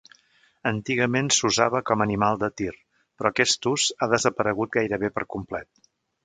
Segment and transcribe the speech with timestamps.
[0.69, 2.71] Antigament s’usava com a animal de tir,
[3.19, 5.71] però aquest ús ha desaparegut gairebé per complet.